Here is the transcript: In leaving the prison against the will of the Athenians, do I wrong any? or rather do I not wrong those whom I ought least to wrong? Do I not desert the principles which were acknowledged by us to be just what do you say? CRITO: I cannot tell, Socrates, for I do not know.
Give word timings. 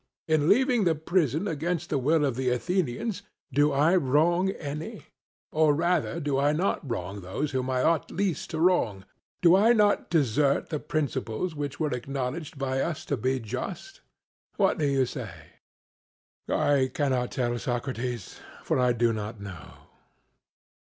In 0.27 0.49
leaving 0.49 0.83
the 0.85 0.95
prison 0.95 1.47
against 1.47 1.91
the 1.91 1.99
will 1.99 2.25
of 2.25 2.35
the 2.35 2.49
Athenians, 2.49 3.21
do 3.53 3.71
I 3.71 3.95
wrong 3.95 4.49
any? 4.49 5.05
or 5.51 5.75
rather 5.75 6.19
do 6.19 6.39
I 6.39 6.53
not 6.53 6.89
wrong 6.89 7.21
those 7.21 7.51
whom 7.51 7.69
I 7.69 7.83
ought 7.83 8.09
least 8.09 8.49
to 8.49 8.59
wrong? 8.59 9.05
Do 9.43 9.55
I 9.55 9.73
not 9.73 10.09
desert 10.09 10.69
the 10.69 10.79
principles 10.79 11.53
which 11.53 11.79
were 11.79 11.91
acknowledged 11.93 12.57
by 12.57 12.79
us 12.81 13.05
to 13.05 13.15
be 13.15 13.39
just 13.39 14.01
what 14.57 14.79
do 14.79 14.87
you 14.87 15.05
say? 15.05 15.33
CRITO: 16.47 16.59
I 16.59 16.87
cannot 16.87 17.29
tell, 17.29 17.55
Socrates, 17.59 18.39
for 18.63 18.79
I 18.79 18.93
do 18.93 19.13
not 19.13 19.39
know. 19.39 19.73